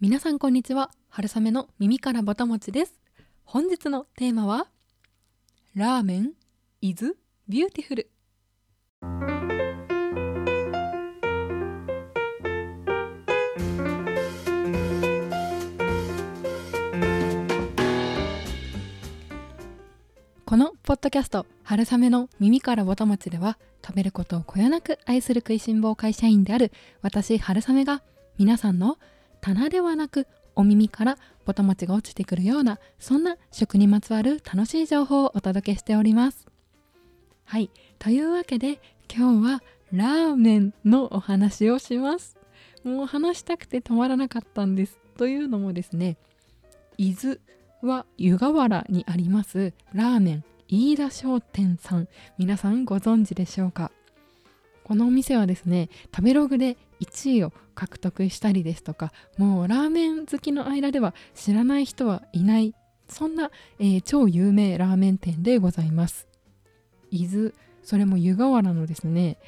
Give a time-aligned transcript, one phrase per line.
[0.00, 0.92] 皆さんこんにちは。
[1.08, 2.94] 春雨の耳からぼたもちです。
[3.42, 4.68] 本日のテーマは
[5.74, 6.34] ラーメン
[6.80, 7.16] is
[7.48, 8.06] beautiful
[20.44, 26.70] このポッドキャスト「春雨の耳からぼたもち」では食べることをこよなく愛する食いしん坊会社員である
[27.02, 28.04] 私春雨が
[28.38, 28.96] 皆さんの
[29.48, 30.26] 棚ではなく
[30.56, 31.16] お耳から
[31.46, 36.46] ぼたもちが落ちてくるようなそんな食にまつわる楽しい情報をお届けしております。
[37.46, 37.70] はい。
[37.98, 38.78] というわけで
[39.10, 42.36] 今日はラーメンのお話をします。
[42.84, 44.98] もう話したくて止まらなかったんです。
[45.16, 46.18] というのもですね
[46.98, 47.38] 伊豆
[47.80, 52.08] は湯河原にありますラーメン飯田商店さん。
[52.36, 53.90] 皆さんご存知でしょうか？
[54.88, 62.74] このお店はですね食べログで1位を獲得したりですとかもうラーメン好きの間では知らない人はいない
[63.06, 66.26] そんな、えー、超有名ラーメン店でございます。
[67.10, 69.38] 伊豆それも湯河原のですね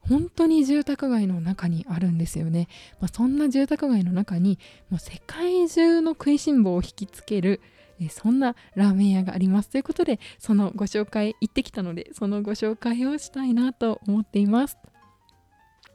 [0.00, 2.68] 本当に住宅街の中にあるんですよね、
[3.00, 4.58] まあ、そんな住宅街の中に
[4.90, 7.60] もう世界中の食いしん坊を引きつける
[8.00, 9.70] えそんなラーメン屋があります。
[9.70, 14.76] ということでそのご紹介行ってきたのでそのご紹介をしたいなと思っています。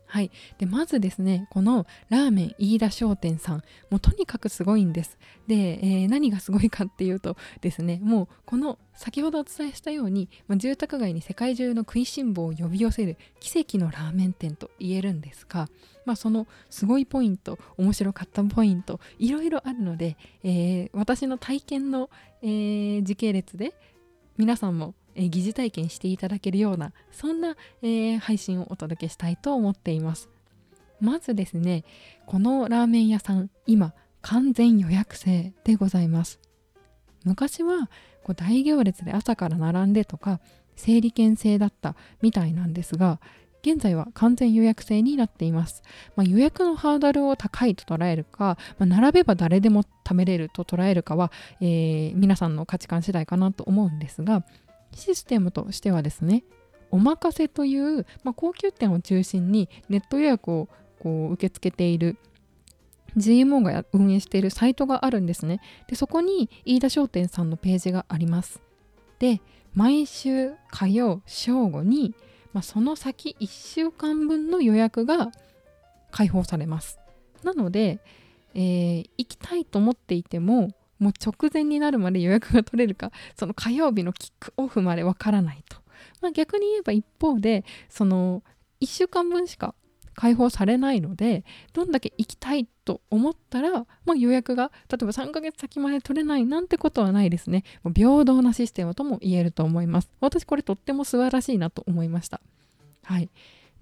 [0.06, 3.64] はい、でまずですねこのラーメン飯田商店さん。
[3.90, 5.18] もうとにかくすごいんです。
[5.48, 15.68] で、えー、何がすごいかっていうとですねもうこの先ほどお伝えしたように、まあ、住宅街に世界中の食いしん坊を呼び寄せる奇跡のラーメン店と言えるんですが、
[16.06, 22.10] まあ、そのすごいポイント面白かったポイントいろいろあるので、えー、私の体験の、
[22.42, 23.74] えー、時系列で
[24.38, 30.30] 皆さんもえ疑似体験していただけるようなそんな、え、配信をお届けしたいと思っています。
[31.00, 31.84] まずですね
[32.26, 36.40] このラーメン屋さん今完全予約制でございます。
[37.26, 37.90] 昔は
[38.24, 40.40] こう大行列で朝から並んでとか
[40.76, 43.20] 整理券制だったみたいなんですが
[43.64, 45.84] 現在は完全予約制になっています、
[46.16, 51.32] まあ、予約のハードルを高いと捉えるか、まあ、並べば誰でも食べれると捉えるかは、
[51.62, 54.44] えー、皆さんの価値観次第かなと思うんですが
[54.94, 56.44] システムとしてはですね
[56.92, 60.68] おまかせという、まあ、高級店を中心にネット予約を
[61.00, 62.18] こう受け付けている
[63.18, 65.60] GMO が運営しているサイトがあるんですね。
[65.88, 68.62] でそこに飯田商店さんのページがあります。
[69.20, 69.42] で
[69.74, 72.14] 毎週火曜正午に、
[72.54, 75.32] まあ、その先1週間分の予約が
[76.12, 77.00] 開放されます。
[77.44, 78.00] なので、
[78.54, 80.70] えー、行きたいと思っていても
[81.00, 85.78] もう直前になるまで予約が取れるかその火曜日のキックオフまでわからないと、
[86.22, 88.44] まあ、逆に言えば一方でその
[88.80, 89.76] 1週間分しか
[90.16, 91.44] 開放されないので
[91.74, 97.64] どんだけ行きたいと思ったら、まあ、予約が例えば3ヶ月先まで取れないなんてことはないですね。
[97.96, 100.10] 平等なシステムとも言えると思います。
[100.20, 102.42] 私これとっても素晴らしいなと思いました。
[103.04, 103.30] はい。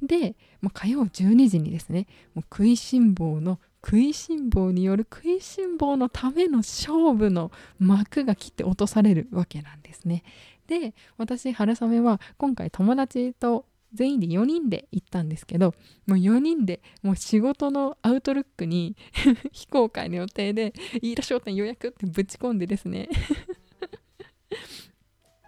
[0.02, 10.24] で、まあ、火曜12時にですねもう食いしん坊の食いしん坊による食いしん坊のための勝負の幕が切って落とされるわけなんですね。
[10.68, 15.74] で私春雨は今回友達と全員で4人で行ったんですけど
[16.08, 18.96] もう4人でもう仕事のアウトルックに
[19.52, 23.10] 非公開の予定で飯田商店予約ってぶち込んでですね。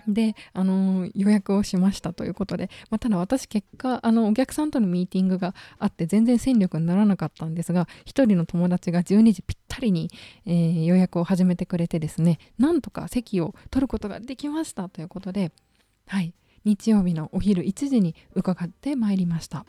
[0.07, 10.09] で、あのー、予約をしましたということで、まあ、ただ私結果あのお客さんとのミーティングがあって全然戦力にならなかったんですが1人の友達が12時ぴったりに、
[10.45, 15.51] えー、予約を始めてくれてですねなんとか席を取ることができましたということで、
[16.07, 16.33] はい、
[16.65, 19.65] 日曜日のお昼1時に伺ってまいりました。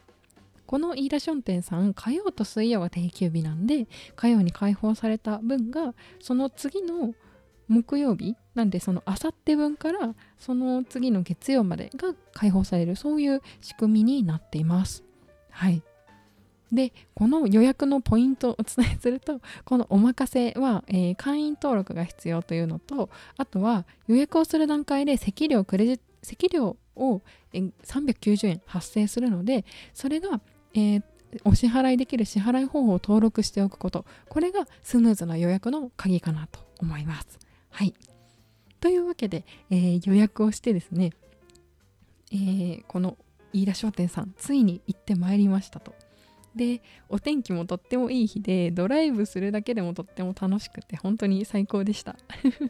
[0.66, 7.14] この飯田商店さん火曜と水曜は定休日なんで火曜に開放された分がその次の
[7.68, 15.04] 木曜日なんでそのあさって分からその次の月曜までが開放されるそういう仕組みになっています。
[15.50, 15.82] はい。
[16.72, 27.22] でこの予約のポイントをお伝えすると このおまかせは、えー、会員登録が必要というのとあとは予約をする段階で席料クレジット席料を、
[27.52, 30.40] え、390円発生するのでそれが、
[30.74, 31.02] えー、
[31.44, 37.38] お支払いできる支払い方法を登録しておくことこれがスムーズな予約の鍵かなと思います。
[37.70, 37.94] はい。
[38.80, 41.12] というわけで、えー、予約をしてですね、
[42.30, 43.16] えー、この
[43.52, 45.94] 飯田商店さん、ついに行ってまいりましたと。
[46.54, 52.16] で、お天気もとってもいい日で、ドライブするだけでもとっても楽しくて、本当に最高でした。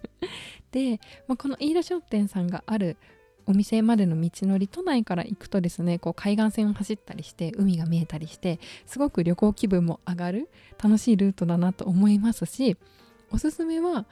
[0.72, 2.96] で、まあ、この飯田商店さんがある
[3.46, 10.50] お店までの道のり都内から行くとですねこう海岸線を走ったりして海が見えたりしてすごく旅行気分も上がる
[10.82, 12.76] 楽しいルートだなと思いますし
[13.30, 14.06] おすすめは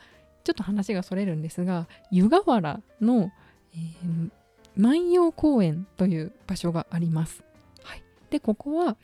[0.45, 3.31] ちょっと話がそれるんですが湯河原の、
[3.75, 4.31] えー、
[4.77, 7.45] 万葉公園という場所があります。
[7.85, 8.97] はい、でここは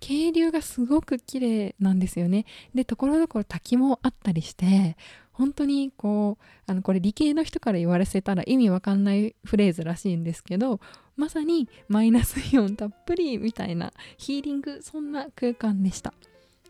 [0.00, 2.44] 渓流がすごく綺麗なんですよね。
[2.74, 4.96] でところどころ滝もあったりして
[5.32, 10.80] 本当にこうあのこれ理系の人から言われせたら意味わかんないフレーズらしいんですけど
[11.16, 16.12] まさにマイナスイオンたっぷりみたいなヒーリングそんな空間でした。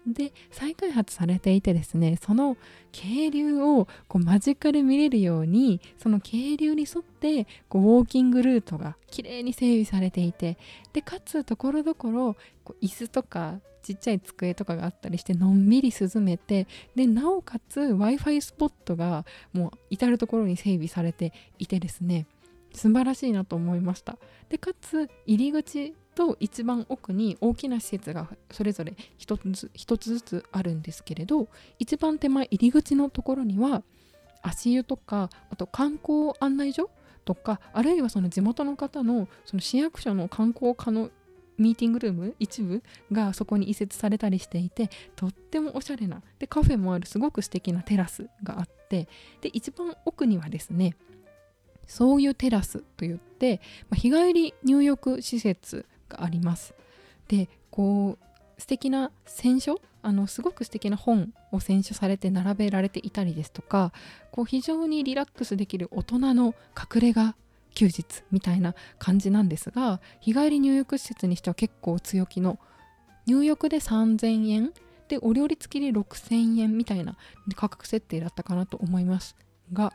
[0.06, 2.56] で再開発されていてですねその
[2.92, 10.58] 渓流をこう間近で見れるようにその渓流に沿ってこうウォーキングルートがきれいに整備されていて
[10.92, 12.36] でかつところどころ
[12.82, 16.66] 椅子とかちっちゃい机とかがあったりしてのんびり涼めて
[16.96, 22.26] でなおかつ w i f i スポットがもう至る所に整備されていてですね
[22.74, 24.18] 素晴らしいなと思いました。
[24.50, 31.48] でかつ入り口と一番奥に大きな施設がそれぞれ一つ一つずつあるんですけれど
[31.78, 33.82] 一番手前入り口のところには
[34.42, 36.90] 足湯とかあと観光案内所
[37.24, 41.10] とかあるいはその地元の方のその市役所の観光課の
[41.58, 42.82] ミーティングルーム一部
[43.12, 49.08] がそこに移設されたりしていてとってもおしゃれなでカフェもあるすごく素敵なテラスがあって
[49.40, 50.96] で一番奥にはですね
[51.86, 56.74] そういうテラスといって、まあ、日帰り入浴施設があります。
[57.28, 63.92] でこう素敵な選書あのすごく素敵な本を選書されて並べられていたりですとか
[64.30, 67.34] こう非常にリラックスできる大人の隠れ家
[67.76, 72.58] 休日みたいな感じなんですが日帰り入浴施設にしては結構強気の
[73.26, 74.72] 入浴で3000円
[75.08, 77.16] でお料理付きで6000円みたいな
[77.54, 79.36] 価格設定だったかなと思います
[79.72, 79.92] が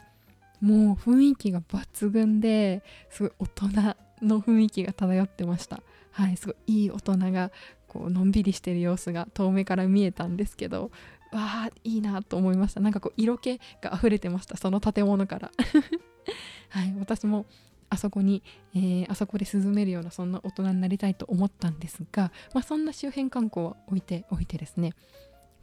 [0.62, 5.82] もう雰囲気が抜群ですごい大人の雰囲気が漂ってました。
[6.12, 7.52] はいすごいいい大人が
[7.88, 10.92] こうのんびりしてる様子が遠目から見えたんですけど
[11.32, 12.80] わあいいなと思いました。
[12.80, 15.52] なんかこう色気が溢れてましたその建物から。
[16.70, 17.48] はい私も
[17.92, 18.42] あそこに、
[18.74, 24.94] えー、あそこで涼めるようなそんな大人になりたいと思ったんですが、まあ、そんな周辺観光は置いておいてですね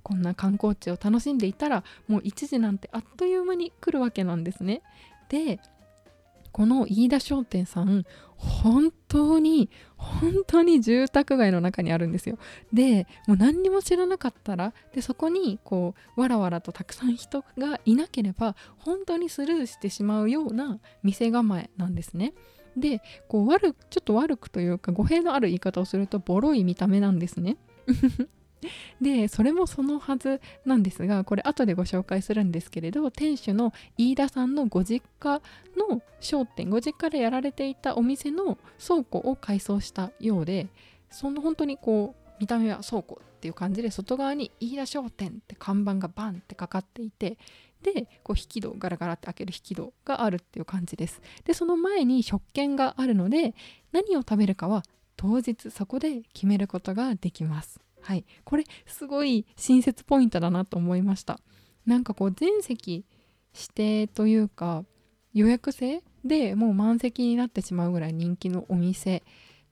[0.02, 4.82] こんな観光地を楽しんでいたらもう1時なんてあっという間に来るわけなんですね。
[5.30, 5.58] で
[6.52, 8.04] この飯田商店さん
[8.36, 12.38] 本当に本当に住宅街の中にあるんですよ。
[12.72, 22.34] でもう何にも知らなかったらでそこにこうわらわらとたくさん人がいなければ本当にスルーしてしまうような店構えなんですね。
[22.76, 27.56] でこう悪ちょっと悪くというか語弊のある言い方をするとボロい見た目なんですね。
[29.00, 35.40] でそれもそのはずなんですがこれ後でご紹介するんですけれど店主の飯田さんのご実家
[35.76, 40.68] の商店ご実家でやられていたお店の倉庫を改装したようで
[41.10, 47.38] その本当にこう見た目は倉庫っていう感じで外側に飯田商店って看板がバンってかかっていて
[47.82, 51.22] でこう引き戸ガラガラって開ける引き戸があるっていう感じです。
[51.44, 53.54] でその前に食券があるので
[53.92, 54.82] 何を食べるかは
[55.16, 57.80] 当日そこで決めることができます。
[58.08, 61.40] はい、これすごい親切ポイントだなと思いました
[61.84, 63.04] なんかこう全席
[63.54, 64.86] 指定というか
[65.34, 69.24] 予約制でもう満席になってしまうぐらい人気のお店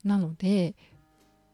[0.05, 0.75] なので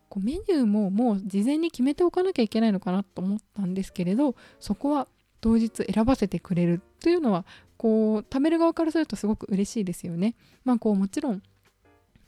[0.08, 5.06] こうメニューももう事前に決めておかなきゃいけないのかなと思ったんですけれどそこは
[5.40, 10.34] 当日選ばせてくれるというのはこう食べる側からするとすごく嬉しいですよね。
[10.64, 11.42] まあこうもちろん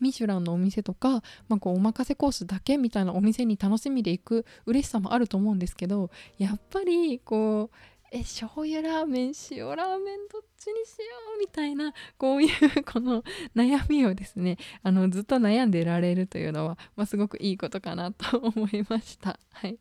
[0.04, 7.76] ミシュランのお店とか、まあ、こうお任せコースだけみたいなお店に楽しみで行く嬉しさもあると思うんですけどやっぱりこう
[8.12, 11.04] え醤油ラーメン塩ラーメンどっちにしよ
[11.36, 13.24] うみたいなこういうこの
[13.56, 19.40] 悩みをですねあのずっと悩んでられるというのは、まあ、すごくいいことかなと思いました。
[19.52, 19.78] はい、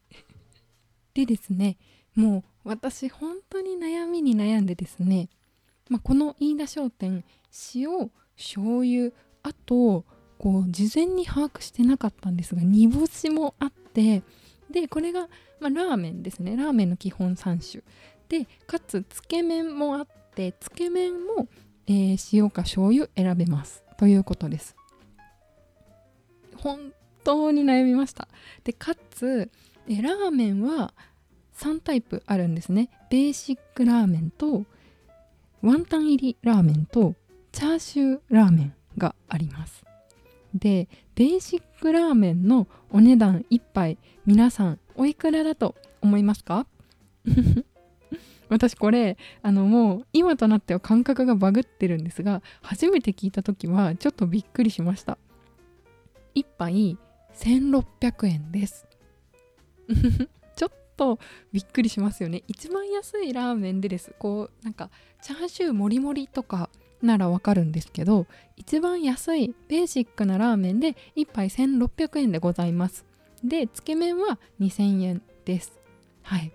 [1.13, 1.77] でですね
[2.15, 5.29] もう私本当に悩みに悩んでですね、
[5.89, 7.23] まあ、この飯田商店
[7.75, 9.11] 塩醤油
[9.43, 10.05] あと
[10.43, 14.23] こう事前に把握してなかったんですが煮干しもあって
[14.69, 15.29] でこれが、
[15.62, 16.57] まあ、ラーメンですね。
[16.57, 17.83] ラーメンの基本3種。
[18.27, 21.47] でかつつけ麺もあってつけ麺も、
[21.88, 23.85] えー、塩か醤油選べます。
[23.97, 24.75] ということです。
[26.57, 26.91] 本
[27.23, 28.27] 当に悩みました。
[28.65, 29.50] でかつ
[29.88, 30.93] えラーメンは
[31.55, 32.89] 3タイプあるんですね。
[33.09, 34.65] ベーシックラーメンと
[35.62, 37.15] ワンタン入りラーメンと
[37.53, 39.85] チャーシューラーメンがあります。
[40.53, 46.67] でベーシックラーメンのお値段1杯皆さんおいくらだと思いますか？
[48.50, 55.17] 私これあのもう今となっては感覚がバグってるんですが初めて聞いた時はちょっとびっくりしました。
[56.36, 56.98] 1杯
[57.36, 58.86] 1600円です。
[60.55, 61.19] ちょっと
[61.51, 62.43] びっくりしますよね。
[62.48, 64.13] 一番安いラーメンでです。
[64.19, 64.91] こうなんか
[65.22, 66.69] チャーシューもりもりとか
[67.05, 73.05] ならわかるんですけど一番安いベーシックなラーメンで1杯1600円でございます。
[73.43, 75.79] でつけ麺は2000円です。
[76.22, 76.51] はい。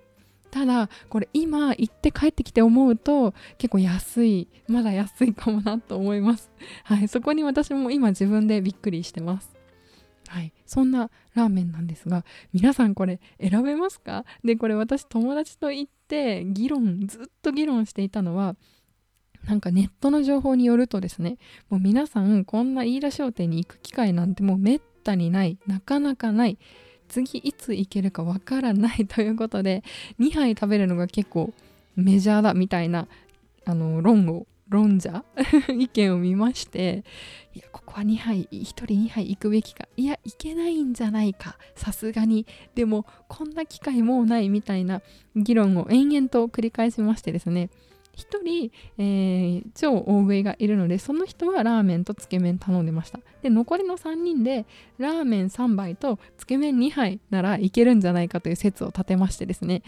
[0.51, 6.51] ただこれ今行って帰ってきて思うと結構安いまだ安いかもなと思います。
[6.85, 7.09] はい。
[7.09, 9.55] そこに私も今自分でびっくりしてます。
[10.29, 10.53] はい。
[10.65, 12.25] そんなラーメンなんですが
[12.55, 14.25] 皆さんこれ選べますか？
[14.43, 18.57] でこれ私友達と行って議論ずっと議論していたのは
[19.49, 21.39] なんかネットの情報によるとですね
[21.71, 26.59] もう皆さんこんな飯田商店に行く機会なんてもうめったにないなかなかない
[27.09, 29.83] 次いつ行けるかわからないということで
[30.21, 31.55] 2杯食べるのが結構
[31.97, 33.09] メジャーだみたいな
[33.65, 35.25] あの論を論者
[35.75, 37.03] 意見を見まして
[37.55, 45.01] いやここは2杯1人2杯行くべきかいや行けないんじゃないかさすがにでもこんな機会もうないみたいな
[45.35, 47.71] 議論を延々と繰り返しましてですね
[48.19, 53.21] 1人、えー、超大食いがいるのでその人はラーメンとつけ麺頼んでました。
[53.43, 54.67] で残りの3人で
[54.99, 59.83] ラーメン3杯とつけ麺2杯ならいけるんじゃないかという説を立てましてですね。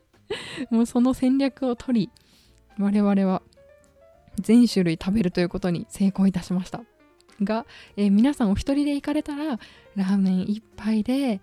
[0.70, 2.10] もうその戦略を取り
[2.78, 3.42] 我々は
[4.38, 6.82] 全種類食べるということに成功いたしました。
[7.42, 9.58] が、えー、皆さんお一人で行かれたら
[9.94, 11.40] ラーメン1杯で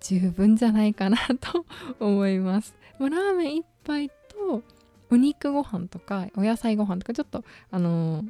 [0.00, 1.66] 十分じゃないかなと
[1.98, 4.62] 思います、まあ、ラーメン1杯と
[5.10, 8.24] お肉ご飯とかお野菜ご飯とかちょっとあの、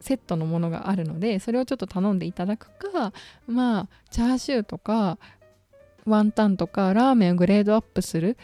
[0.00, 3.12] セットのものがあるのでそれをちょっと頼んでいただくか
[3.46, 5.18] まあチャーシューとか
[6.04, 8.36] ワンタンとかラーメンをグレードアップする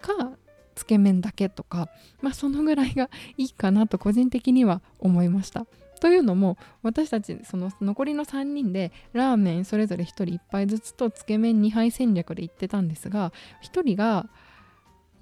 [0.00, 0.32] か
[0.74, 1.88] つけ麺だけとか
[2.22, 5.66] まあそのぐらいがいいかなと個人的には思いました。
[6.00, 13.32] というのも私たちその残りの3人でラーメンそれぞれ1人1杯ずつとつけ麺2杯戦略で行ってたんですが
[13.62, 14.28] 1人が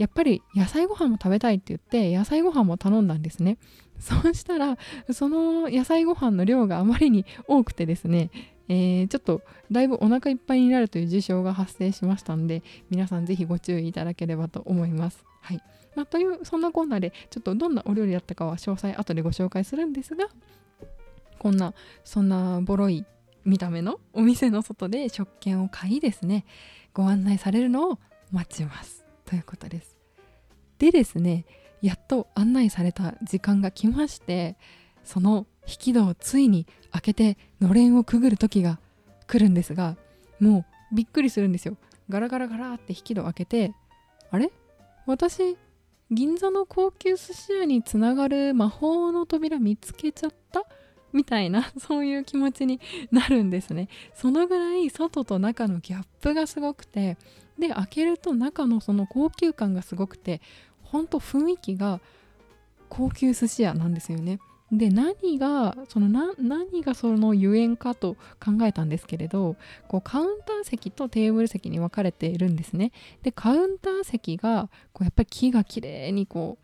[0.00, 3.58] やっぱり野菜ご飯も食べたいって言って野菜ご飯も頼んだんですね
[4.00, 4.78] そうしたら
[5.12, 8.30] その野菜ご飯の量があまりに多くてですね
[8.72, 9.42] えー、ちょっと
[9.72, 15.24] だいぶお腹いっぱいになるという事象が発生しましたので皆さんぜひご注意いただければと思います。
[15.40, 15.62] はい
[15.96, 20.28] まあ、というそんなこんなでちょっとどんなお料理だったかは詳細後でご紹介するんですが
[21.40, 23.04] こんなそんなボロい
[23.44, 26.44] 見た目のお店の外で食券を買いですね
[26.94, 27.98] ご案内されるのを
[28.30, 29.89] 待ちますということです。
[30.80, 31.44] でですね
[31.82, 34.56] やっと案内された時間が来まして
[35.04, 38.80] その引き戸をついに開けてのれんをくぐる時が
[39.28, 39.96] 来るんですが
[40.40, 41.76] もうびっくりするんですよ。
[42.08, 43.72] ガラガラガラって引き戸を開けて
[44.30, 44.50] あれ？
[45.06, 45.56] 私
[46.10, 50.64] 銀座の高級寿司屋につながる魔法の扉見つけちゃった？
[51.12, 52.80] みたいな そういう気持ちに
[53.12, 53.88] なるんですね。
[54.14, 57.16] そのぐらい外と中のギャップがすごくて
[57.58, 60.40] で開けると中のその高級感がすごくて
[60.90, 62.00] ほんと雰囲気が
[62.88, 64.40] 高級寿司屋なんですよね。
[64.72, 69.56] で何がその何がそのゆえんかと考えたんですけれど
[69.88, 72.92] こうカウンター席とテーブル席に分かれているんですね。
[73.22, 76.58] でカウンター席がこうやっぱり木が綺麗にこ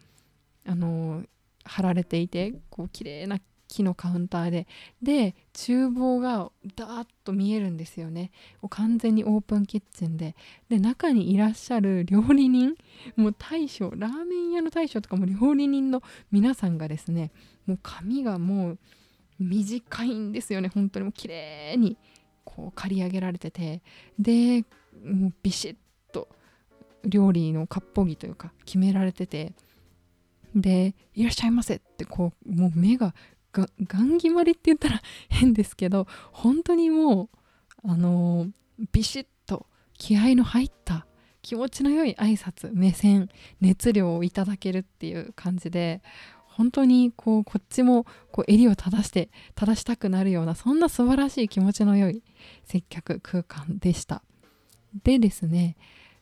[0.66, 1.24] うあの
[1.64, 3.40] 貼られていてこう綺麗な
[3.76, 4.66] 木のカウンターで。
[5.02, 8.30] で厨房がダーッと見えるんですよね。
[8.70, 10.34] 完全にオープンキッチンで。
[10.68, 12.74] で中にいらっしゃる料理人
[13.16, 17.30] もう大将ラーメン屋の大将とかも料理人の皆さんがですね
[17.66, 18.78] もう髪がもう
[19.38, 20.68] 短いんですよね。
[20.68, 21.96] 本当にもう綺麗に
[22.44, 23.82] こう刈り上げられてて。
[24.18, 24.64] で
[25.04, 25.76] もうビシッ
[26.12, 26.28] と
[27.04, 29.52] 料理の割烹着というか決められてて。
[30.54, 33.14] で「いらっしゃいませ」ってこうもう目が
[33.56, 37.30] がガン決まりって言ったら変ですけど本当にも
[37.84, 38.50] うあのー、
[38.92, 41.06] ビシッと気合の入った
[41.40, 46.02] 気持ちの良い挨拶目線熱量をいただけるっていう感じで
[46.44, 52.22] 本当にこうこっちもこう襟を正して正したくなるようなそんな素晴らしい気持ちの良い
[52.64, 54.22] 接客空間でした。
[55.04, 55.76] でですね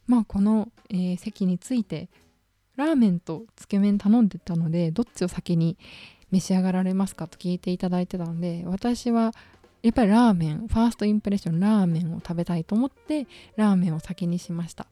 [0.07, 2.09] まあこの、えー、席について
[2.77, 5.79] ラーメンとつけ麺頼んでたのでどっちを先に
[6.35, 9.33] 召し上がられますかと聞いていただいてたので私は
[9.83, 14.87] やっぱりラーメンファーストインプレッションラーメンを食べたいと思ってラーメンを先にしました。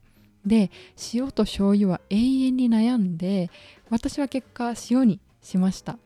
[0.45, 0.71] で
[1.13, 3.49] 塩と醤油は永遠に悩んで
[3.89, 5.97] 私は結果塩にしました。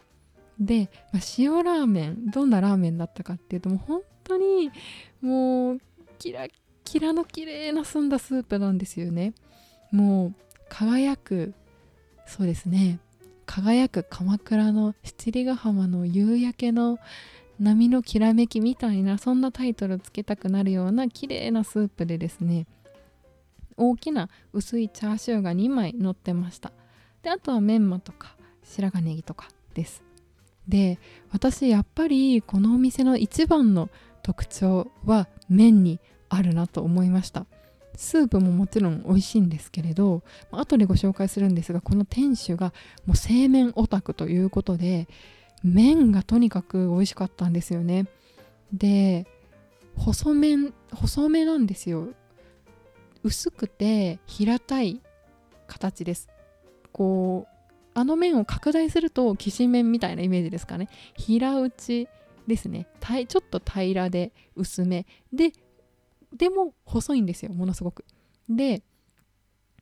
[0.59, 4.71] で、まあ、塩ラーメンどんなラーメンだったかっていうともう本当に
[5.21, 5.81] もう
[6.17, 6.47] キラ
[6.83, 9.33] キラの綺麗な澄んだスープなんですよね。
[9.91, 10.33] もう
[10.69, 11.53] 輝く
[12.25, 12.99] そうですね。
[13.47, 16.99] 輝く鎌倉の七里ヶ浜の夕焼けの
[17.59, 22.67] 波のきらめきみたいなそんなタイトルつけたくなるような綺麗なスープでですね
[23.77, 26.71] 大きな薄いチャーシューが2枚乗ってました。
[27.23, 30.03] であとはメンマとか白髪ネギとかです。
[30.67, 30.99] で
[31.31, 33.89] 私やっぱりこのお店の一番の
[34.23, 35.99] 特徴は麺に
[36.29, 37.45] あるなと思いました。
[37.97, 42.71] スープももちろん美味しいんですけれど後でご紹介するんですがこの店主が
[43.05, 45.07] もう製麺オタクということで
[45.63, 48.05] 麺がとにかく美味しかったんですよね。
[48.71, 49.25] で
[49.95, 52.09] 細麺細めなんですよ。
[53.23, 55.01] 薄くて平たい
[55.65, 56.29] 形です。
[56.93, 57.57] こう
[57.95, 60.87] あの麺を拡大するときしめんみたいなイメージですかね。
[61.15, 62.07] 平打ち
[62.45, 62.87] ですね。
[63.27, 65.07] ちょっと平らで薄め。
[65.33, 65.51] で
[66.35, 68.05] でも細いんですよものすごく。
[68.49, 68.83] で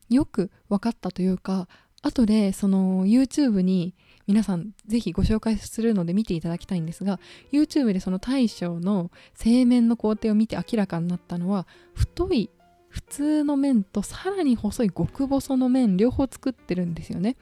[0.09, 1.67] よく分かったというか
[2.01, 3.95] 後でその YouTube に
[4.27, 7.19] 皆さんぜひご紹介するので見ていただきたいんですが
[7.51, 12.49] YouTube でその大将の製麺の工程を見て明らかになったのは太い
[12.89, 17.35] 普通の麺とさらに細い極細の麺両方作ってるんですよね。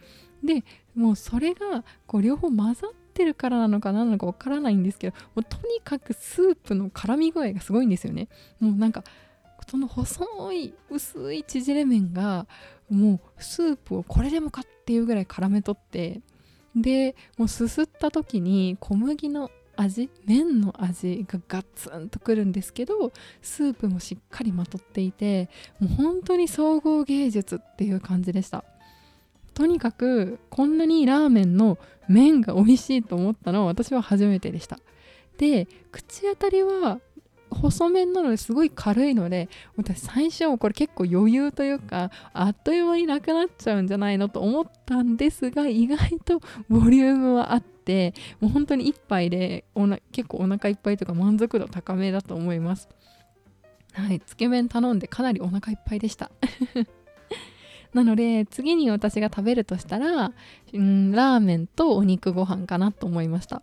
[0.44, 0.64] で
[0.96, 8.28] もうそれがこう両方混ざってるからなのか何なのかわからないんですけどもうとにかくスープの絡み具合がすごいんですよね。
[8.60, 9.04] もうなんか
[9.70, 12.48] その細い薄い縮れ麺が
[12.90, 16.22] もうスープをこれでもかっていうぐらい絡め取って
[16.76, 28.64] でもうすすった時に小麦の味麺の味がガツンとくるんですけどスープもしっかりまとっていてもう本当に総合芸術っていう感じでした。
[29.54, 34.80] とにかくこんなにラーメンの麺が美味しいと思ったのは私は初めてでした。
[35.38, 37.00] で口当たりは
[37.54, 52.90] 細麺なのですごい軽いので私最初これ結構余裕というかあっという間になくなっちゃうんじゃないのと思ったんですが意外とボリュームはあってもう本当に1杯でおな結構お腹いっぱいとか満足度高めだと思います。
[53.94, 56.32] はいつけ麺頼んでかなりお腹いっぱいでした。
[57.94, 60.32] なので次に私が食べるとしたら、
[60.74, 63.62] うん、ラーメンとお肉ご飯かなと思いました。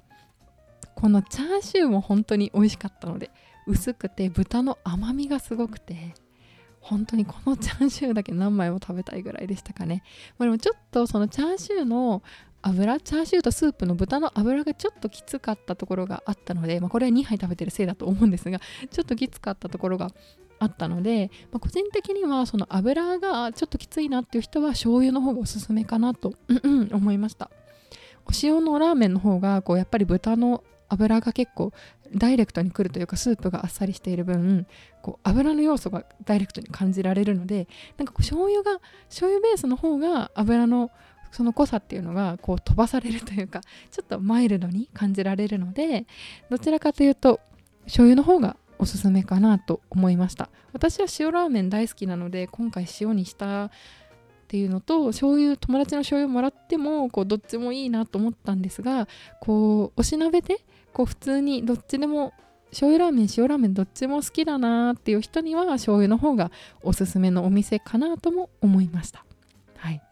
[0.95, 3.31] このチャーシューも本当に美味しかったので
[3.67, 6.15] 薄くて豚の甘みがすごくて
[6.81, 10.03] 本当にこのチャーシューだけ何枚も食べたいぐらいでしたかね、
[10.39, 12.23] まあ、でもちょっとそのチャーシューの
[12.63, 20.11] 油チャーシューとスープの豚の油がちょっときつかったところがあったので、まあ、これは2杯食べてるせいだと思うんですがちょっときつかったところが
[20.61, 27.51] あったので、まあ、個人的にはその油がちょっときついなっていう人は醤油の方がおすすめかなと、うんうん、思いました。
[28.27, 31.73] お塩のラーメンの方がこうやっぱり豚の油が結構
[32.15, 34.67] ダイレクトに来るというかスープがあっさりしている分
[35.03, 40.91] こう油の要素がダイレクトに感じられるのでなんかこう醤油が醤油ベースの方が油の
[41.31, 46.07] その濃さっていうのがこう飛ばされるというかちょっとマイルドに感じられるので
[46.51, 47.41] どちらかというと
[47.85, 50.49] 醤油の方がおすすめかなと思いました。
[50.73, 53.71] 私は塩ラーメン大好きなので今回塩にしたっ
[54.49, 59.07] ていうのと醤油友達の醤油もらってもこうどっちもいいなと思ったんですが
[59.41, 60.57] こうおしなべで
[60.95, 62.33] こう普通にどっちでも
[62.71, 66.51] 醤油ラーメン塩ラーメンどっちも好きだなっていう人には醤油の方が
[66.83, 69.25] おすすめのお店かなとも思いました。
[69.77, 70.03] はい。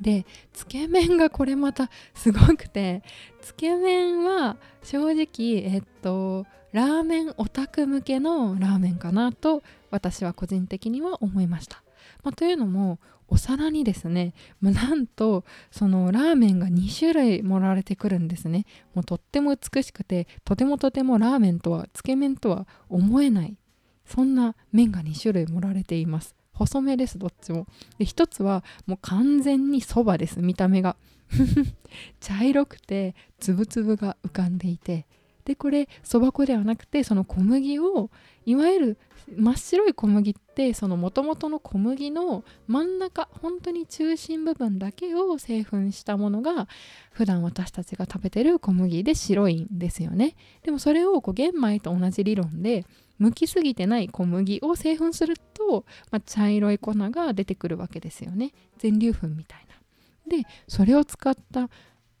[0.00, 3.02] でつけ麺がこれまたすごくて
[3.40, 11.82] つけ麺は正直えっとラーメンオタク向けのラーメンかなと私は個人的には思いました。
[12.22, 18.66] まあ、というのもお皿にですね、まあ、なんとそのラーメンが2種類盛られてくるんですね。
[18.94, 23.56] もうとっても美しくてとてもとてもラーメンとはつけ麺とは思えない
[24.04, 26.34] そんな麺が2種類盛られています。
[26.52, 27.66] 細めですどっちも。
[27.98, 30.96] で一つはもう完全にそばです見た目が。
[32.18, 35.06] 茶色くてつぶつぶが浮かんでいて
[35.44, 38.10] でこれそば粉ではなくてその小麦を
[38.46, 38.98] いわゆる
[39.36, 46.68] 真っ白い小麦ってそのもともとの小麦の真ん中本当に中心部分だけを製粉したものが
[47.12, 50.34] 普段私たちが食べてる小麦で白いんですよね。
[50.62, 52.84] でもそれをこう玄米と同じ理論で
[53.20, 58.52] 剥きすぎてない小麦を製粉すると、まあ、茶色い粉が出てくるわけですよね。
[58.78, 60.36] 全粒粉みたいな。
[60.36, 61.68] でそれを使った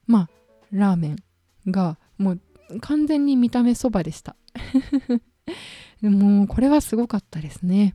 [0.06, 0.28] まあ
[0.70, 1.16] ラーメン
[1.70, 2.40] がもう
[2.80, 4.36] 完全に見た目そばでした。
[6.02, 7.94] でもこれはすごかったですね。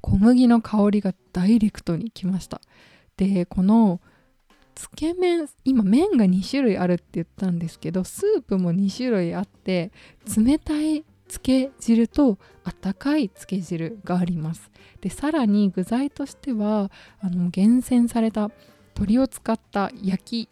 [0.00, 2.60] 小麦の香りがダイレクトにきました。
[3.16, 4.00] でこの
[4.74, 9.92] つけ麺今麺が2種類あるって言ったんですけどスープも2種類あって
[10.36, 14.70] 冷たいつけ汁と温かいつけ汁があります。
[15.00, 18.50] でさらに具材としてはあの厳選された
[18.94, 20.48] 鶏を使った焼き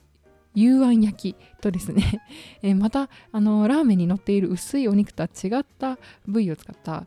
[0.55, 2.23] 幽庵焼きとですね、
[2.63, 7.07] え、またあのラーメンに乗っている薄いお肉とは違った部位を使った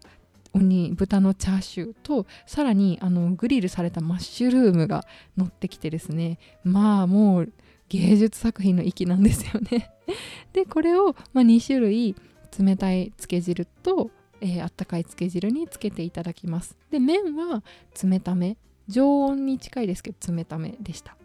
[0.53, 5.03] 鬼豚のチャーシューとさらにあのグリルされたマッシュルームが
[5.35, 7.53] 乗ってきてですねまあもう
[7.89, 9.91] 芸術作品の域なんですよね。
[10.53, 12.15] でこれを、まあ、2種類
[12.57, 14.09] 冷たいつけ汁と、
[14.41, 16.75] えー、あったかいつけ汁につけていただきます。
[16.89, 17.63] で麺は
[18.03, 21.15] 冷ため常温に近いですけど冷ためでした。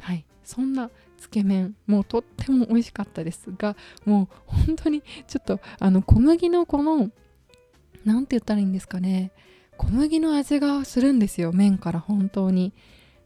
[0.00, 0.24] はい。
[0.44, 1.76] そんなつけ麺。
[1.86, 7.10] もうとっても美味しかったですがもう本当にちょっとあの小麦のこの
[8.04, 9.32] 何て言ったらいいんですかね。
[9.76, 12.72] 小麦の味がするんですよ麺から本当に。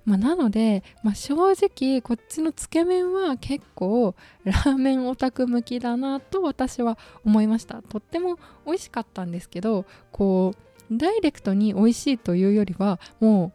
[0.04, 7.82] まあ、なので、まあ、正直こっちのつけ麺は結構ラーメンオタク向きだなと私は思いました。
[7.82, 10.54] とっても美味しかったんですけどこ
[10.90, 13.52] うダイレクトに美味しいというよりはも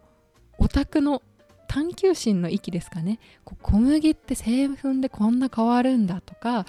[0.60, 1.21] うオタクの
[1.78, 6.66] 探求心の域ですかね小麦って製粉でこんな変わるんだとか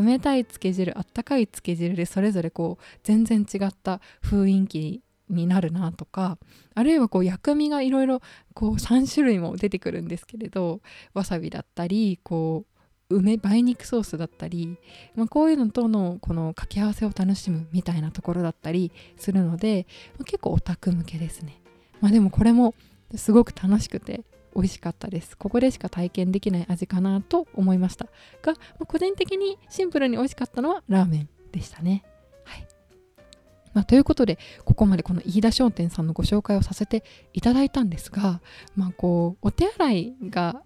[0.00, 6.38] 冷たいつけ汁あったかいつけ汁でそれぞれこう全然違った雰囲気になるなとか
[6.74, 8.20] あるいはこう薬味がいろいろ
[8.52, 10.80] こう3種類も出てくるんですけれど
[11.14, 12.64] わさびだったりこ
[13.10, 14.76] う梅梅肉ソースだったり、
[15.14, 19.86] まあ、こういうのとのこの掛け合わせを楽しむみたいなところだったりするので、
[20.18, 21.62] まあ、結構オタク向けですね。
[22.00, 22.74] まあでもこれも
[23.14, 25.36] すごく楽しくて美味しかったです。
[25.36, 28.06] ここでしか体験できない味かなと思いました。
[28.42, 28.54] が、
[28.86, 32.04] 個人的にシンプルに美味しかったのはラーメンでしたね。
[32.44, 32.66] はい。
[33.74, 38.40] まあ、ということでここまでこの飯田商店さんのご紹介をさせていただいたんですが、
[38.74, 40.62] まあ、こうお手洗いが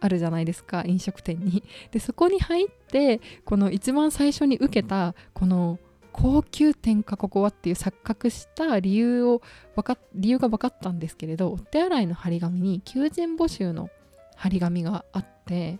[0.00, 1.62] あるじゃないですか飲食店に。
[1.90, 5.78] でそこに入ってこの一番最初に受けたこの
[6.12, 9.42] 高級店かここはっていう錯覚した理由を
[9.82, 13.90] か理由が分かったんですけれどお手洗いの張り紙に求人募集の
[14.36, 15.78] 張り紙があって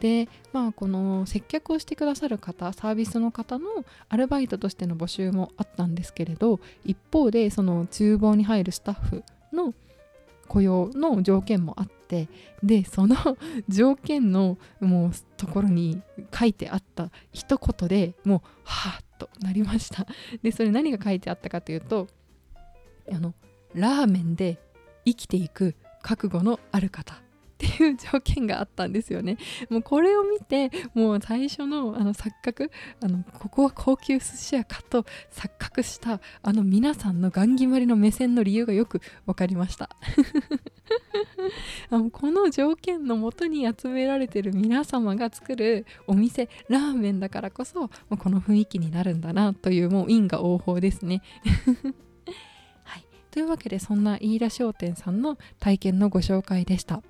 [0.00, 3.66] でまあこの接客をしてくださる方サービスの方の
[4.08, 9.74] アルバイトとしての募集もあったんですけれど一方でその厨房に入るスタッフの
[10.50, 12.28] 雇用の条件もあって
[12.60, 13.16] でその
[13.68, 16.02] 条件のもうところに
[16.36, 20.06] 書いてあった一言でもうはあとなりました。
[20.42, 22.08] でそれ何が書いてあったかというと
[23.12, 23.32] あの
[23.74, 24.58] ラーメンで
[25.04, 27.22] 生きていく覚悟のある方。
[27.60, 29.36] っていう条件があったんですよね。
[29.68, 32.70] もうこれを見てもう最初のあの錯覚
[33.02, 39.90] あのここは高級寿司屋かと錯覚したあの皆さんのガン決まりの目線の理由がよく分かりました
[41.90, 51.22] あのこの条件のもとに集められてる皆様が作るお店ラーメンだからこそこの雰囲気になるんだなというもう因果応報ですね。
[52.84, 57.02] はい、というわけでそんな飯田商店さんの体験のご紹介でした。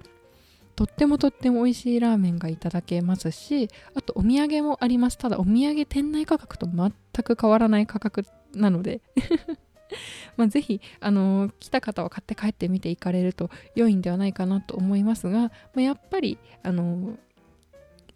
[0.81, 5.19] とってもとっても美味しいラーメンがいただけますしあとお土産もあります。
[5.19, 6.90] ただお土産店内価格と全
[7.23, 9.03] く変わらない価格なので。
[10.38, 17.19] まあぜひ、あのー、来た方は買って帰ってみていかれると良いんではないかなと思いますが、まあ、やっぱり、あのー、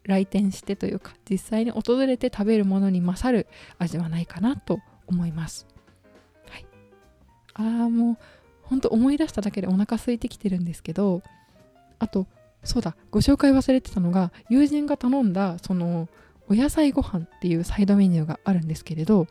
[0.05, 3.47] 来店してというか実際に訪れて食べるものに勝る
[3.79, 5.67] 味はないかなと思います。
[6.49, 6.67] はい、
[7.53, 8.19] ああもう
[8.63, 11.23] ほんと思い出しただけでお腹空いてきてるんですけど
[11.99, 12.27] あと
[12.65, 16.09] そうだご紹介忘れてたのが友人が頼んだその
[16.49, 19.27] お野菜ご飯っていうサイドメニューがあるんですけれど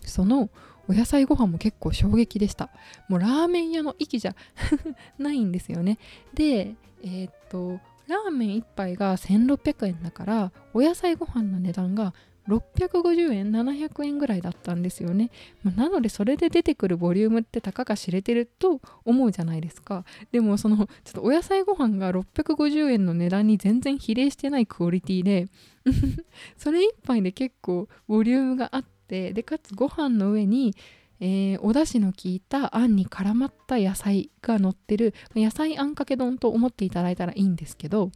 [0.00, 0.50] その
[0.88, 2.70] お野菜ご飯も結構衝撃でした。
[3.08, 4.36] もうラーメン屋の域じゃ
[5.18, 5.98] ないんですよね。
[6.32, 12.14] でえー、っとラーメン1杯が1600円だからお野菜ご飯の値段が
[12.48, 15.30] 650円700円ぐらいだったんですよね、
[15.62, 20.04] まあ、なのでそれで出てくるボリュームってたかが知れてると思うじゃないですか。
[20.32, 25.48] でもそのちょっとお野菜ご飯が650円の値段に全然比例してないクオリティで
[26.56, 30.74] それ1杯で結構ボリュームがあってでかつご飯の上に
[31.20, 38.10] えー、お出汁の効いたあんに絡まった野菜が乗ってる野菜あんかけ丼と思っていただいたらいいんですけど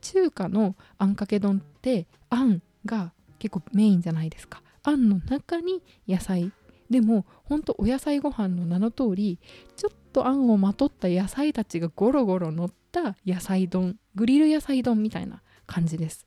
[0.00, 4.62] 中華のあんかけ丼ってあんが結構メインじゃないですか。
[4.82, 6.52] あんの中に野菜。
[6.90, 9.40] でもほんとお野菜ご飯の名の通り
[9.76, 16.26] ちょっとあんをまとった野菜たちがゴロゴロ乗った野菜丼グリル野菜丼みたいな感じです。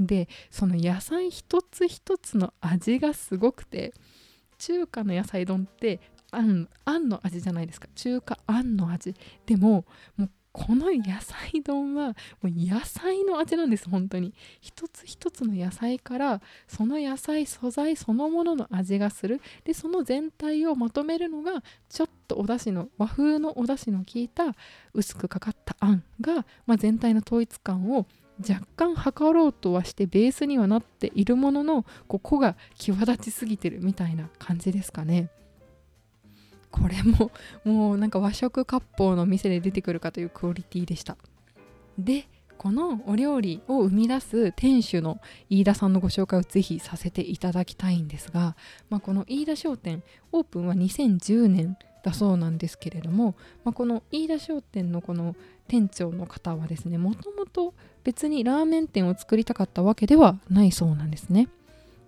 [0.00, 3.92] でその野菜一つ一つの味がすごくて
[4.58, 6.00] 中華の野菜丼って
[6.32, 7.88] あんあんの味じゃないですか。
[7.94, 9.14] 中華あんの味。
[9.46, 9.84] でも
[10.16, 14.34] もうこの野菜丼はもう野菜の味なんです本当に。
[14.60, 19.40] 一つ一つの野菜からその野菜素材そのものの味がする。
[19.64, 24.54] でその全体をまとめるのがちょっとお出汁の和風のお出汁の効いた
[24.92, 28.06] 薄くかかったあんが、まあ、全体の統一感を
[28.40, 35.30] 若干測ろうとはしてベースにはなっているもののここが際立ちすぎてるみたいな感じですかね。
[36.70, 37.30] これも
[37.64, 41.16] もうなんか和食割烹の店で出てくるかというクオリティでした。
[41.98, 48.54] でこのお料理を生み出す店主の飯田さんのご紹介をぜひさせていただきたいんですが、
[48.90, 55.36] まあ、この飯田商店オープンは2010年だそうなんですけれども、まあ、この飯田商店のこの
[55.68, 57.72] 店長の方はですねもともと
[58.04, 61.48] 別にラーメン店を作りたかったわけではないそうなんですね。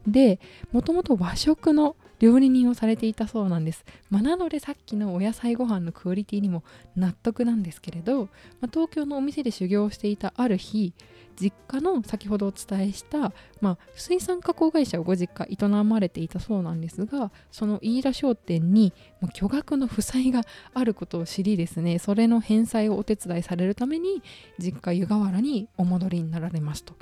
[0.07, 0.39] で
[0.73, 3.85] もともと和食の料理人をされていたそうなんです。
[4.09, 6.63] まあ、なのでさっきのお野菜ご飯のクオリティにも
[6.95, 8.27] 納得なんですけれど、
[8.61, 10.95] まあ、東京のお店で修行していたある日
[11.35, 18.93] 実家の先ほどお伝えした、まあ、水産加工会社をご実家営まれていたそうなんですがその飯田商店に
[19.33, 20.43] 巨額の負債が
[20.75, 24.23] あることを知りですねそれの返済をお手伝いされるために
[24.61, 26.95] 実家湯河原にお戻りになられますと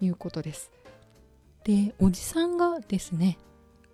[0.00, 0.70] いうことです。
[1.64, 3.38] でおじさんがですね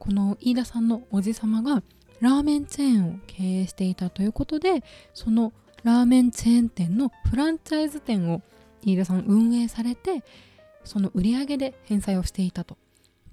[0.00, 1.82] この飯田さんのおじ様が
[2.20, 4.82] ラーメンチェーンを経営していたということで
[5.14, 5.52] その
[5.84, 8.42] ラーメンチェーン店のフランチャイズ店を
[8.82, 10.24] 飯田さん運営されて
[10.84, 12.78] その売り上げで返済をしていたと。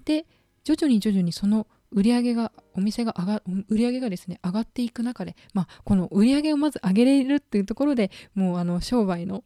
[0.04, 0.26] で
[0.66, 9.46] 徐々に徐々にその売り上げがお店が上が売り上げがですね上がっていく中で、まあ、この売り上げをまず上げれるっていうところでもうあの商売の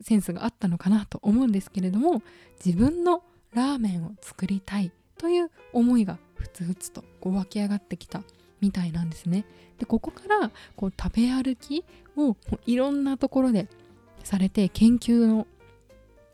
[0.00, 2.22] センスがあったのかなと思うんですけれども
[2.64, 3.22] 自分の
[3.54, 8.22] ラーメンを作りたいという思いがふつふつとこう湧き上がってきた
[8.60, 9.44] みたいなんですね。
[9.78, 11.84] でここからこう食べ歩き
[12.16, 13.68] をいろんなところで
[14.24, 15.46] されて研究の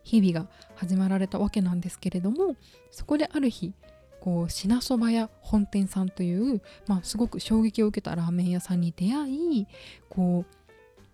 [0.05, 2.57] 日々が始まられたわけなんですけれども
[2.91, 3.73] そこである日
[4.21, 9.67] こう品そば屋本店さんという、まあ、すごく衝撃を受けたラーメン屋さんに出会い
[10.09, 10.55] こう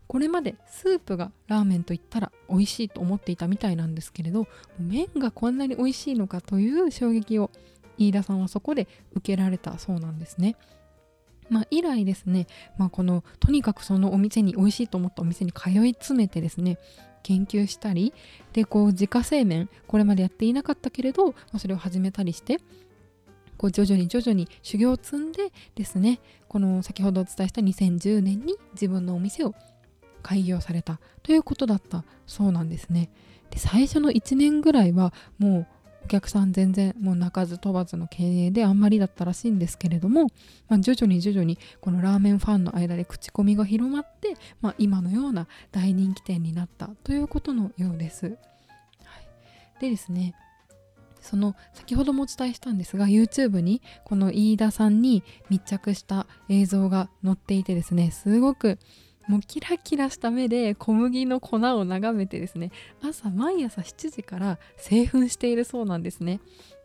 [0.07, 4.46] これまでスープがラーメンといったら美味しいと思っていたみたいなんですけれど
[4.79, 7.51] 麺がこんなに美味しいのかという衝撃を
[7.98, 10.56] 飯田さんはそこで受けられたそうなんですね。
[11.50, 16.78] まあ、以来ですね、まあ、このとにかくそのお店に美味しいと思ったお店に通い詰めてですね
[17.22, 18.12] 研究したり
[18.52, 22.58] でこう自家製麺これまでやっていなかったけれど、まあ、それを始めたりして
[23.56, 29.54] こう徐々に徐々に修行を積んでですねこの先ほどお伝えした2010年に自分のお店を
[30.22, 33.11] 開業されたということだったそうなんですね。
[33.50, 35.66] で最初の1年ぐらいはもう
[36.04, 40.28] お客さん全然もう鳴かず飛ばずの経営であんまりだったらしいんですけれども、
[40.68, 48.26] まあ、徐々に徐々にこのラーメンファンの間で口コミが広まって、まあ、今のような大人気店になったということのようです。
[48.26, 48.37] はい、
[49.80, 50.34] でですね
[51.20, 58.78] その先ほどもお伝えしたんですが YouTube にこの飯田さんに密着した映像が載っていてですねすごく
[59.29, 66.41] もうキラキラした目で小麦の粉を眺めてですね朝毎朝7時から製粉しているそうなんですね。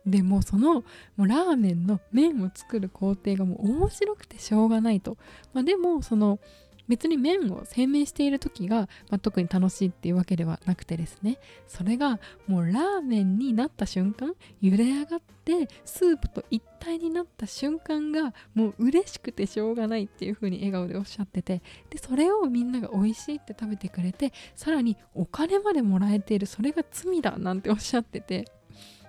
[0.06, 0.74] でもその
[1.16, 5.16] もうラーメンの麺を作る工程がもう面白くてしょうがないと、
[5.54, 6.38] まあ、でもその
[6.88, 11.38] 別に麺を製麺している時が、まあ、特に楽しいっていうわけではなくてですね。
[11.66, 28.44] それがもうラーメンになった瞬間茹で上がってスープと一体になった瞬間がもう嬉しくてしょうがないっていう風に笑顔でおっしゃっててでそれをみんなが美味しいって食べてくれてさらにお金までもらえているそれが罪だなんておっしゃってて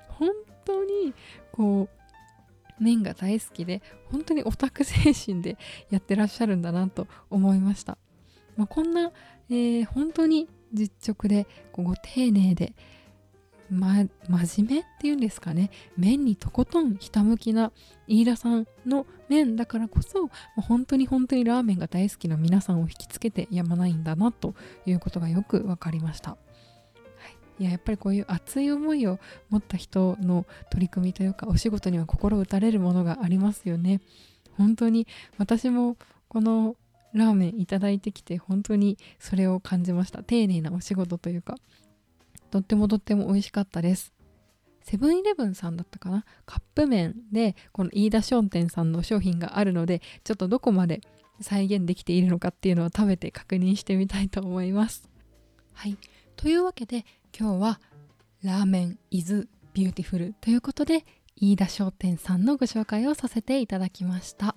[0.08, 0.30] 本
[0.64, 1.14] 当に
[1.52, 2.05] こう
[2.80, 5.58] 麺が大好きで本当にオタク精神で
[5.90, 7.98] やってらっしゃるんだなと思いました、
[8.58, 9.12] まあ、こんな、
[9.50, 12.74] えー、本当に実直でこう丁寧で、
[13.70, 15.72] ま、真面目っていうんですかね。
[15.98, 17.72] 麺にとことんひたむきな
[18.08, 24.54] 飯田さんの麺だからこそ本当に本当にラーメンが大好きな皆さんを引きつけてやまないんだなと
[24.86, 26.38] いうことがよく分かりました。
[27.60, 34.02] いややっぱりこういう熱い思いを持った人の取り組みというかお仕事には心打たれるものがありますよね。
[34.58, 36.76] 本当に私もこの
[37.14, 40.22] ラーメンいただいてきて本当にそれを感じました。
[40.22, 41.56] 丁寧なお仕事というか
[42.52, 44.14] とってもとっても美味しかったです。
[44.84, 46.26] セブンイレブンさんだったかな？
[46.46, 51.02] カップ麺でこの飯田商店さんの商品があるのでちょっとどこまで
[51.42, 55.10] 再現できているのかっていうのを食べて確認してみたいと思います。
[55.74, 55.98] はい。
[56.36, 57.06] というわけで
[57.38, 57.80] 今日は
[58.44, 64.56] ラーメン is beautiful ということで飯田商店さんのご紹介をさせていただきました。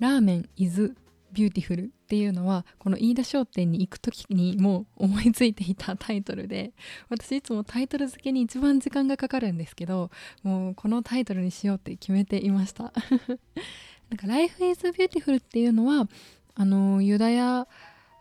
[0.00, 0.96] ラーメン is
[1.32, 6.72] beautiful っていうのはこの飯田商店に行く時にもう思いついていたタイトルで
[7.10, 10.10] 私いつもタイトル付けに一番時間がかかるんですけど
[10.42, 12.92] もうこのタイトルにしようって決めていました。
[14.08, 16.08] なんか Life is Beautiful っていうのは
[16.54, 17.68] あのユダヤ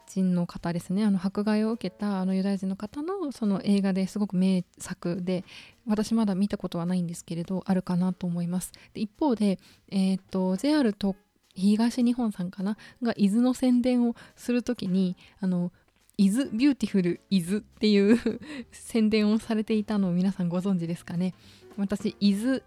[0.08, 1.04] 人の方ですね。
[1.04, 5.44] あの迫害を受けたあのユダヤ人の方のその映画ですごく名作で
[5.86, 8.72] 私まだ見たことはないんですけれどあるかなと思います。
[8.94, 11.16] で一方で、えーと、JR と
[11.56, 12.78] 東日本さんかな？
[13.02, 15.72] が伊豆の宣伝をする時にあの
[16.18, 18.20] 伊豆 beautiful 伊豆っていう
[18.72, 21.34] 宣伝をされていたのを皆さんご存知ですかね？
[21.78, 22.64] 私伊豆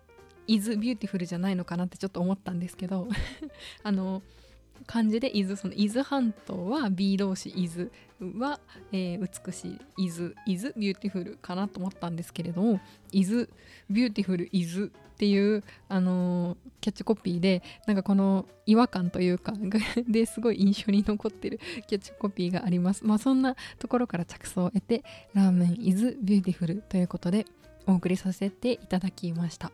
[0.47, 3.09] is beautiful じゃないのかなってちょっと思ったんですけど
[3.85, 4.23] あの
[4.87, 7.91] 漢字で伊豆その伊豆半島は be 動詞 is
[8.39, 8.61] は、
[8.93, 12.81] えー、美しい伊豆 is beautiful かなと思ったんですけれども
[13.13, 13.47] 伊豆
[13.89, 14.91] beautiful 伊豆っ
[15.21, 19.53] ていう、あのー、キャッチコピーでなんかこの違和感というか
[20.09, 23.05] ですごい印象に残ってるキャッチコピーがあります。
[23.05, 27.45] まあそんなところから着想を得てラーメン is beautiful ということで
[27.87, 29.73] お送りさせていただきました。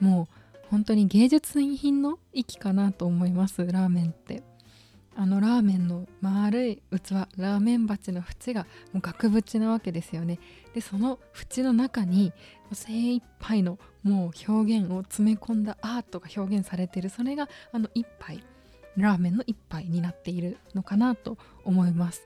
[0.00, 0.39] もう
[0.70, 4.42] 本当に芸術品の域かなと思いますラーメンって。
[5.16, 10.38] あのラーメンの丸い器ラーメン鉢の縁がもう額縁なわけですよね。
[10.72, 12.32] でその縁の中に
[12.72, 17.10] 精一杯のもう表現を詰め込んだアートが表現されてる。
[17.10, 18.42] それがあの一杯
[18.96, 22.24] ラーメンの一杯になっているのかなと思います。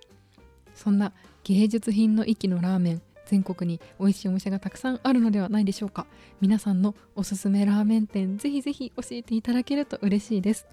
[0.74, 6.06] そんな芸術品の域のラーメン全国に美味しいお店がたくさんあるのではないでしょうか。
[6.40, 10.66] 皆さんのおすすめラーメン店ぜひぜひ教えていただけると嬉しいです。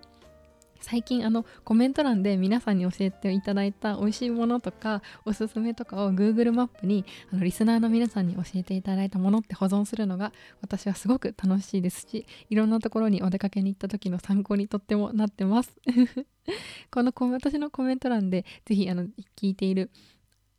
[0.81, 15.71] 最近あのコメント欄で皆さんに教えていただいた美味しいものとかおすすめとかを Google マップにあのリスナーの皆さんに教えていただいたものって保存するのが私はすごく楽しいですしいろんなところにお出かけに行った時の参考にとってもなってます。
[16.89, 19.03] この私のコメント欄でぜひあの
[19.37, 19.91] 聞いている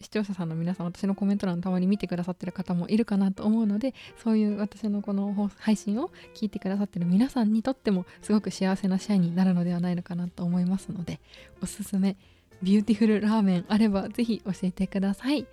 [0.03, 11.21] 視聴者さんの皆さん私のコメント欄たまに見てくださってる方もいるかなと思うのでそういう私のこの配信を聞いてくださってる皆さんにとってもすごく幸せな試合になるのではないのかなと思いますので
[11.63, 12.17] おすすめ
[12.63, 15.47] beautiful ラーメンあればぜひ教えてください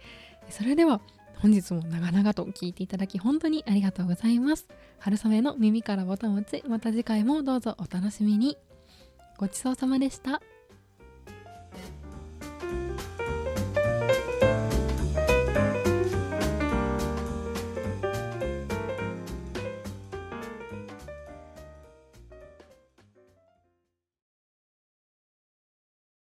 [0.49, 1.01] それでは
[1.41, 4.67] 本日も長々と聞いていただき本当にありがとうございます。
[4.99, 8.57] 春雨の耳からボタンを押ちまた次回もどうぞお楽しみに。
[9.37, 10.41] ごちそうさまでした。